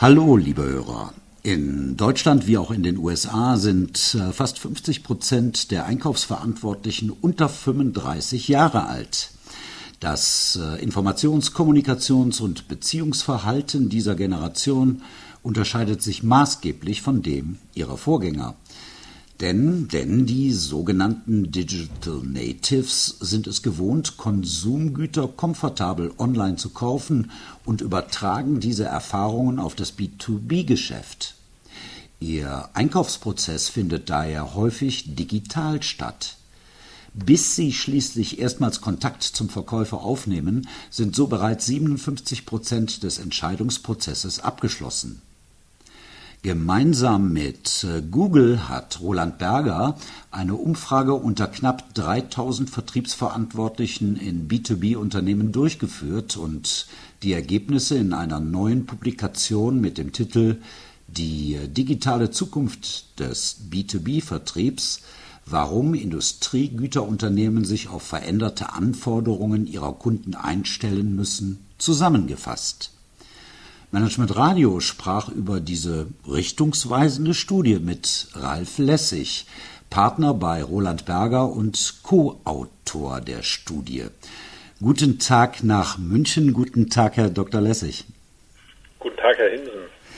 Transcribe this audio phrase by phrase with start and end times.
[0.00, 1.12] Hallo, liebe Hörer.
[1.42, 7.50] In Deutschland wie auch in den USA sind äh, fast 50 Prozent der Einkaufsverantwortlichen unter
[7.50, 9.32] 35 Jahre alt.
[10.00, 15.02] Das äh, Informations-, Kommunikations- und Beziehungsverhalten dieser Generation
[15.42, 18.54] unterscheidet sich maßgeblich von dem ihrer Vorgänger.
[19.40, 27.30] Denn, denn die sogenannten Digital Natives sind es gewohnt, Konsumgüter komfortabel online zu kaufen
[27.64, 31.36] und übertragen diese Erfahrungen auf das B2B-Geschäft.
[32.20, 36.36] Ihr Einkaufsprozess findet daher häufig digital statt.
[37.14, 44.40] Bis sie schließlich erstmals Kontakt zum Verkäufer aufnehmen, sind so bereits 57 Prozent des Entscheidungsprozesses
[44.40, 45.22] abgeschlossen.
[46.42, 49.96] Gemeinsam mit äh, Google hat Roland Berger
[50.30, 56.86] eine Umfrage unter knapp 3000 Vertriebsverantwortlichen in B2B-Unternehmen durchgeführt und
[57.22, 60.62] die Ergebnisse in einer neuen Publikation mit dem Titel
[61.08, 65.02] Die digitale Zukunft des B2B-Vertriebs
[65.46, 72.92] warum Industriegüterunternehmen sich auf veränderte Anforderungen ihrer Kunden einstellen müssen, zusammengefasst.
[73.92, 79.46] Management Radio sprach über diese richtungsweisende Studie mit Ralf Lessig,
[79.90, 84.04] Partner bei Roland Berger und Co-Autor der Studie.
[84.80, 86.52] Guten Tag nach München.
[86.52, 87.60] Guten Tag, Herr Dr.
[87.60, 88.04] Lessig.
[89.00, 89.72] Guten Tag, Herr Hinsen.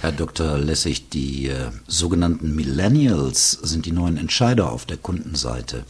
[0.00, 0.58] Herr Dr.
[0.58, 5.82] Lessig, die äh, sogenannten Millennials sind die neuen Entscheider auf der Kundenseite.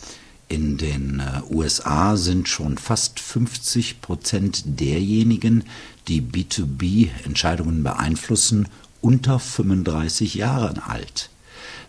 [0.49, 5.65] In den äh, USA sind schon fast 50 Prozent derjenigen,
[6.07, 8.69] die B2B-Entscheidungen beeinflussen,
[9.03, 11.31] unter 35 Jahren alt.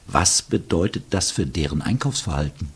[0.08, 2.72] Was bedeutet das für deren Einkaufsverhalten?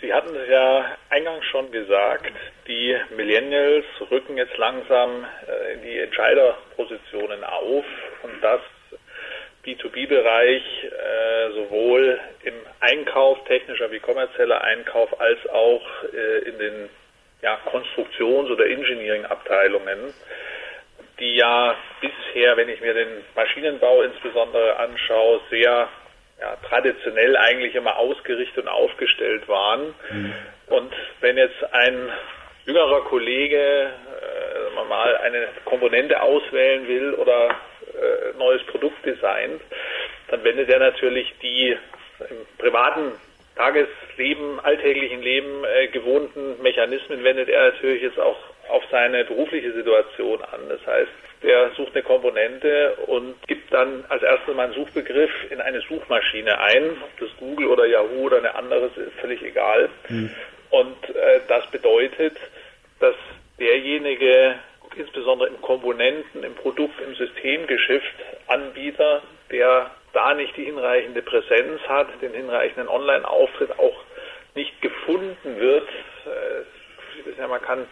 [0.00, 2.32] Sie hatten es ja eingangs schon gesagt,
[2.66, 7.84] die Millennials rücken jetzt langsam äh, in die Entscheiderpositionen auf
[8.22, 8.60] und das
[9.68, 16.88] B2B-Bereich äh, sowohl im Einkauf, technischer wie kommerzieller Einkauf, als auch äh, in den
[17.42, 20.14] ja, Konstruktions- oder Engineering-Abteilungen,
[21.20, 25.88] die ja bisher, wenn ich mir den Maschinenbau insbesondere anschaue, sehr
[26.40, 29.94] ja, traditionell eigentlich immer ausgerichtet und aufgestellt waren.
[30.10, 30.34] Mhm.
[30.68, 32.10] Und wenn jetzt ein
[32.64, 37.54] jüngerer Kollege äh, mal eine Komponente auswählen will oder
[37.98, 39.60] äh, neues Produkt designt,
[40.28, 41.76] dann wendet er natürlich die
[42.20, 43.12] im privaten
[43.58, 48.38] Tagesleben, alltäglichen Leben äh, gewohnten Mechanismen wendet er natürlich jetzt auch
[48.68, 50.60] auf seine berufliche Situation an.
[50.68, 51.10] Das heißt,
[51.42, 56.60] der sucht eine Komponente und gibt dann als erstes mal einen Suchbegriff in eine Suchmaschine
[56.60, 56.90] ein.
[57.02, 59.88] Ob das Google oder Yahoo oder eine andere ist, völlig egal.
[60.08, 60.30] Mhm.
[60.70, 62.36] Und äh, das bedeutet,
[63.00, 63.14] dass
[63.58, 64.54] derjenige,
[64.98, 68.14] insbesondere im Komponenten, im Produkt, im Systemgeschäft
[68.46, 74.02] Anbieter, der da nicht die hinreichende Präsenz hat, den hinreichenden Online-Auftritt auch
[74.54, 75.86] nicht gefunden wird.
[76.26, 76.62] Äh,
[77.46, 77.86] man kann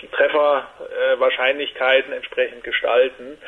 [0.00, 3.38] die Trefferwahrscheinlichkeiten entsprechend gestalten,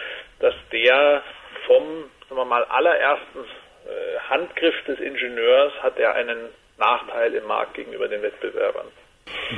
[0.40, 1.22] dass der
[1.66, 6.48] vom sagen wir mal, allerersten äh, Handgriff des Ingenieurs hat er einen
[6.78, 8.86] Nachteil im Markt gegenüber den Wettbewerbern.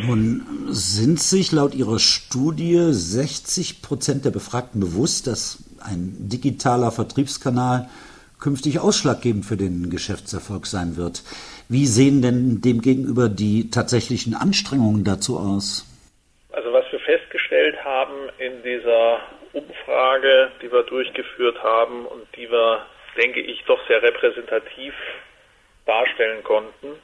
[0.01, 7.89] Nun sind sich laut Ihrer Studie 60 Prozent der Befragten bewusst, dass ein digitaler Vertriebskanal
[8.41, 11.23] künftig ausschlaggebend für den Geschäftserfolg sein wird.
[11.69, 15.87] Wie sehen denn demgegenüber die tatsächlichen Anstrengungen dazu aus?
[16.53, 19.21] Also was wir festgestellt haben in dieser
[19.53, 22.87] Umfrage, die wir durchgeführt haben und die wir,
[23.17, 24.95] denke ich, doch sehr repräsentativ
[25.87, 26.97] darstellen konnten,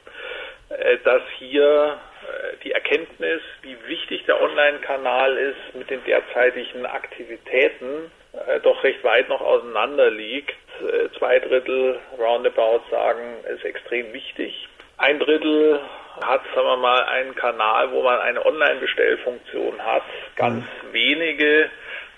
[0.69, 8.11] äh, dass hier äh, die Erkenntnis, wie wichtig der Online-Kanal ist, mit den derzeitigen Aktivitäten
[8.33, 10.55] äh, doch recht weit noch auseinander liegt.
[10.81, 14.67] Äh, zwei Drittel roundabout sagen, ist extrem wichtig.
[14.97, 15.79] Ein Drittel
[16.21, 20.03] hat, sagen wir mal, einen Kanal, wo man eine Online-Bestellfunktion hat.
[20.35, 20.93] Ganz mhm.
[20.93, 21.69] wenige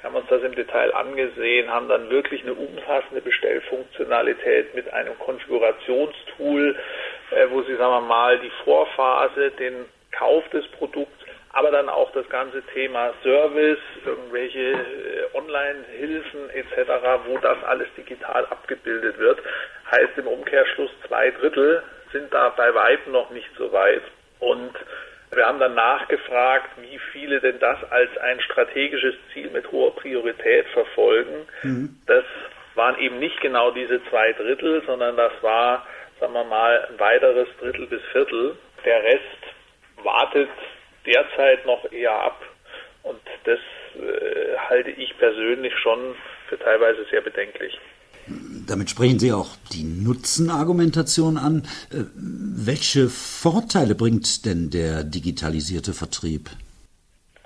[0.03, 6.75] haben uns das im Detail angesehen, haben dann wirklich eine umfassende Bestellfunktionalität mit einem Konfigurationstool,
[7.31, 11.17] äh, wo sie, sagen wir mal, die Vorphase, den Kauf des Produkts,
[11.53, 16.91] aber dann auch das ganze Thema Service, irgendwelche äh, Online-Hilfen etc.,
[17.27, 19.39] wo das alles digital abgebildet wird,
[19.91, 24.03] heißt im Umkehrschluss zwei Drittel sind da bei weitem noch nicht so weit.
[24.39, 24.73] Und
[25.33, 30.67] wir haben dann nachgefragt, wie viele denn das als ein strategisches Ziel mit hoher Priorität
[30.67, 31.47] verfolgen.
[31.63, 32.01] Mhm.
[32.05, 32.25] Das
[32.75, 35.85] waren eben nicht genau diese zwei Drittel, sondern das war,
[36.19, 38.57] sagen wir mal, ein weiteres Drittel bis Viertel.
[38.83, 39.40] Der Rest
[40.31, 40.49] wartet
[41.05, 42.41] derzeit noch eher ab.
[43.03, 43.59] Und das
[43.95, 46.15] äh, halte ich persönlich schon
[46.47, 47.79] für teilweise sehr bedenklich.
[48.67, 51.63] Damit sprechen Sie auch die Nutzenargumentation an.
[51.91, 56.49] Äh, welche Vorteile bringt denn der digitalisierte Vertrieb?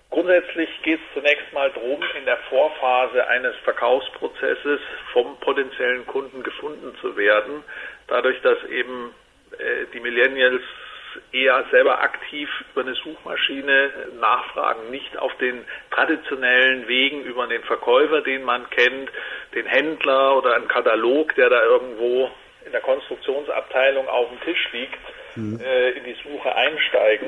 [0.09, 4.79] Grundsätzlich geht es zunächst mal darum, in der Vorphase eines Verkaufsprozesses
[5.13, 7.63] vom potenziellen Kunden gefunden zu werden.
[8.07, 9.11] Dadurch, dass eben
[9.57, 10.61] äh, die Millennials
[11.31, 18.21] eher selber aktiv über eine Suchmaschine nachfragen, nicht auf den traditionellen Wegen über den Verkäufer,
[18.21, 19.09] den man kennt,
[19.53, 22.29] den Händler oder einen Katalog, der da irgendwo
[22.65, 24.97] in der Konstruktionsabteilung auf dem Tisch liegt,
[25.35, 25.59] mhm.
[25.63, 27.27] äh, in die Suche einsteigen.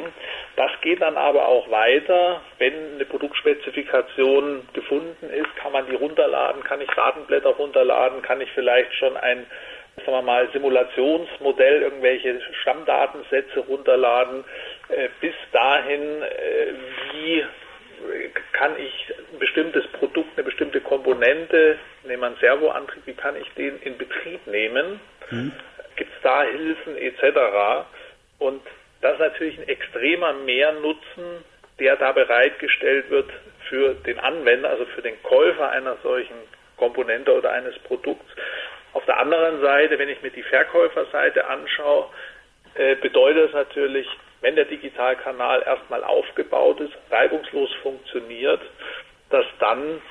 [0.55, 2.41] Das geht dann aber auch weiter.
[2.57, 8.51] Wenn eine Produktspezifikation gefunden ist, kann man die runterladen, kann ich Datenblätter runterladen, kann ich
[8.53, 9.45] vielleicht schon ein
[9.97, 14.43] sagen wir mal, Simulationsmodell, irgendwelche Stammdatensätze runterladen,
[14.89, 16.73] äh, bis dahin, äh,
[17.13, 17.45] wie
[18.53, 23.49] kann ich ein bestimmtes Produkt, eine bestimmte Komponente, nehmen wir einen Servoantrieb, wie kann ich
[23.53, 24.99] den in Betrieb nehmen?
[25.31, 25.51] Mhm.
[25.95, 27.87] Gibt es da Hilfen etc.?
[28.39, 28.61] Und
[29.01, 31.43] das ist natürlich ein extremer Mehrnutzen,
[31.79, 33.29] der da bereitgestellt wird
[33.69, 36.35] für den Anwender, also für den Käufer einer solchen
[36.77, 38.25] Komponente oder eines Produkts.
[38.93, 42.07] Auf der anderen Seite, wenn ich mir die Verkäuferseite anschaue,
[42.75, 44.07] äh, bedeutet es natürlich,
[44.41, 48.61] wenn der Digitalkanal erstmal aufgebaut ist, reibungslos funktioniert,
[49.29, 50.01] dass dann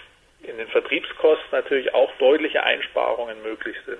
[0.42, 3.98] in den Vertriebskosten natürlich auch deutliche Einsparungen möglich sind.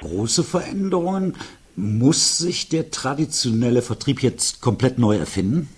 [0.00, 1.36] Große Veränderungen.
[1.78, 5.68] Muss sich der traditionelle Vertrieb jetzt komplett neu erfinden?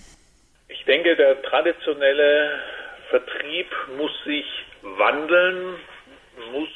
[0.69, 2.57] Ich denke, der traditionelle
[3.09, 4.45] Vertrieb muss sich
[4.81, 5.75] wandeln,
[6.53, 6.69] muss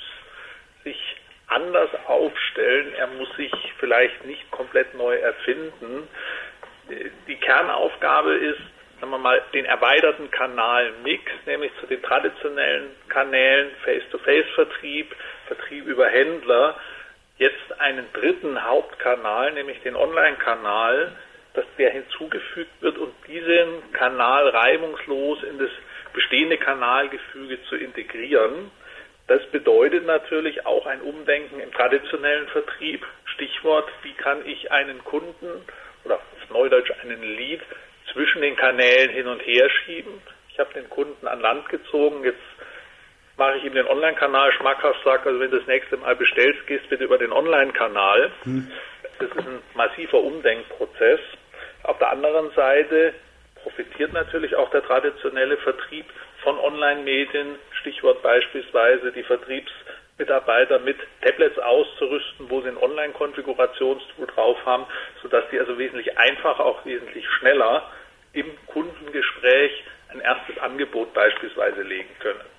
[0.84, 0.98] sich
[1.48, 2.94] anders aufstellen.
[2.96, 6.08] Er muss sich vielleicht nicht komplett neu erfinden.
[7.28, 8.62] Die Kernaufgabe ist,
[9.00, 15.16] sagen wir mal, den erweiterten Kanalmix, nämlich zu den traditionellen Kanälen Face-to-Face-Vertrieb,
[15.48, 16.78] Vertrieb über Händler,
[17.38, 21.12] jetzt einen dritten Hauptkanal, nämlich den Online-Kanal,
[21.54, 25.70] dass der hinzugefügt wird und diesen Kanal reibungslos in das
[26.14, 28.72] bestehende Kanalgefüge zu integrieren.
[29.28, 33.06] Das bedeutet natürlich auch ein Umdenken im traditionellen Vertrieb.
[33.26, 35.66] Stichwort, wie kann ich einen Kunden
[36.04, 37.62] oder auf Neudeutsch einen Lead
[38.12, 40.22] zwischen den Kanälen hin und her schieben.
[40.50, 42.38] Ich habe den Kunden an Land gezogen, jetzt
[43.38, 46.88] mache ich ihm den Online-Kanal schmackhaft, sage, also wenn du das nächste Mal bestellst, gehst
[46.90, 48.32] bitte über den Online-Kanal.
[48.44, 48.72] Hm.
[49.20, 51.20] Das ist ein massiver Umdenkprozess.
[51.84, 53.14] Auf der anderen Seite
[53.64, 56.06] profitiert natürlich auch der traditionelle Vertrieb
[56.44, 64.86] von Online-Medien, Stichwort beispielsweise die Vertriebsmitarbeiter mit Tablets auszurüsten, wo sie ein Online-Konfigurationstool drauf haben,
[65.22, 67.90] sodass die also wesentlich einfacher, auch wesentlich schneller
[68.34, 69.72] im Kundengespräch
[70.10, 72.53] ein erstes Angebot beispielsweise legen können.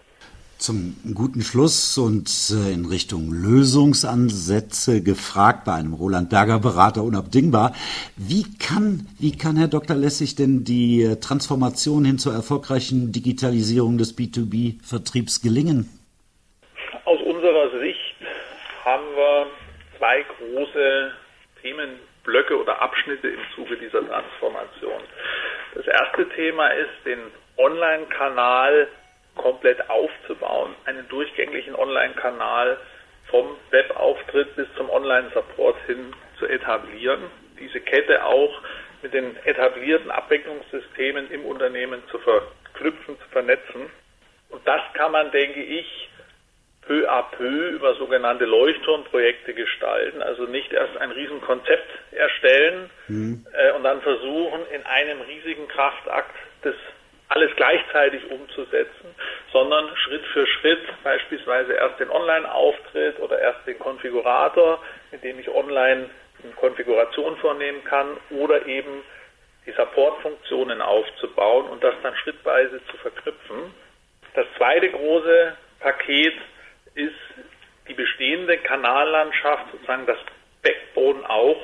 [0.64, 7.74] Zum guten Schluss und äh, in Richtung Lösungsansätze gefragt bei einem Roland Berger Berater unabdingbar.
[8.16, 9.94] Wie kann, wie kann Herr Dr.
[9.94, 15.84] Lessig denn die äh, Transformation hin zur erfolgreichen Digitalisierung des B2B-Vertriebs gelingen?
[17.04, 18.16] Aus unserer Sicht
[18.86, 19.46] haben wir
[19.98, 21.12] zwei große
[21.60, 25.02] Themenblöcke oder Abschnitte im Zuge dieser Transformation.
[25.74, 27.20] Das erste Thema ist, den
[27.58, 28.88] Online-Kanal
[29.36, 32.78] komplett aufzubauen, einen durchgänglichen Online-Kanal
[33.26, 37.22] vom Webauftritt bis zum Online-Support hin zu etablieren,
[37.58, 38.60] diese Kette auch
[39.02, 43.90] mit den etablierten Abwicklungssystemen im Unternehmen zu verknüpfen, zu vernetzen.
[44.50, 46.08] Und das kann man, denke ich,
[46.86, 53.46] peu à peu über sogenannte Leuchtturmprojekte gestalten, also nicht erst ein Riesenkonzept erstellen mhm.
[53.52, 56.74] äh, und dann versuchen, in einem riesigen Kraftakt das
[57.34, 59.14] alles gleichzeitig umzusetzen,
[59.52, 65.48] sondern Schritt für Schritt beispielsweise erst den Online-Auftritt oder erst den Konfigurator, mit dem ich
[65.48, 66.10] online
[66.42, 69.02] eine Konfiguration vornehmen kann oder eben
[69.66, 73.74] die Support-Funktionen aufzubauen und das dann schrittweise zu verknüpfen.
[74.34, 76.34] Das zweite große Paket
[76.94, 77.14] ist
[77.88, 80.18] die bestehende Kanallandschaft, sozusagen das
[80.62, 81.60] Backbone auch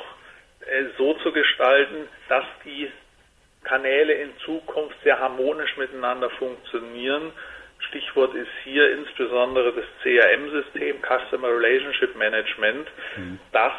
[0.60, 2.90] äh, so zu gestalten, dass die
[3.64, 7.32] Kanäle in Zukunft sehr harmonisch miteinander funktionieren.
[7.88, 13.38] Stichwort ist hier insbesondere das CRM-System, Customer Relationship Management, mhm.
[13.52, 13.72] das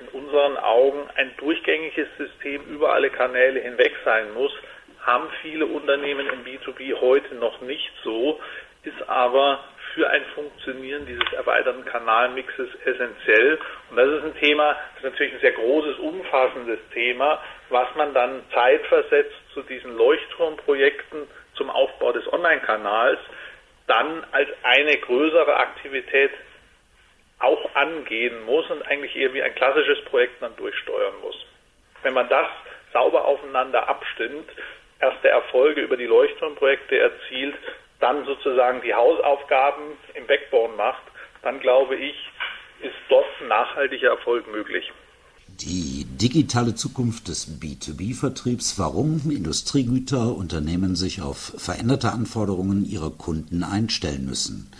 [0.00, 4.52] in unseren Augen ein durchgängiges System über alle Kanäle hinweg sein muss,
[5.00, 8.40] haben viele Unternehmen im B2B heute noch nicht so,
[8.82, 9.60] ist aber
[9.96, 13.58] für ein Funktionieren dieses erweiterten Kanalmixes essentiell.
[13.90, 18.12] Und das ist ein Thema, das ist natürlich ein sehr großes, umfassendes Thema, was man
[18.12, 23.18] dann zeitversetzt zu diesen Leuchtturmprojekten zum Aufbau des Online-Kanals
[23.86, 26.32] dann als eine größere Aktivität
[27.38, 31.36] auch angehen muss und eigentlich eher wie ein klassisches Projekt dann durchsteuern muss.
[32.02, 32.48] Wenn man das
[32.92, 34.50] sauber aufeinander abstimmt,
[35.00, 37.54] erste Erfolge über die Leuchtturmprojekte erzielt,
[38.00, 39.82] dann sozusagen die Hausaufgaben
[40.14, 41.02] im Backbone macht,
[41.42, 42.14] dann glaube ich,
[42.80, 44.92] ist dort nachhaltiger Erfolg möglich.
[45.48, 54.70] Die digitale Zukunft des B2B-Vertriebs, warum Industriegüterunternehmen sich auf veränderte Anforderungen ihrer Kunden einstellen müssen.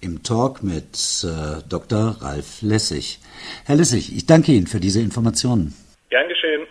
[0.00, 2.16] Im Talk mit äh, Dr.
[2.20, 3.18] Ralf Lessig.
[3.66, 5.74] Herr Lessig, ich danke Ihnen für diese Informationen.
[6.08, 6.66] Gern geschehen.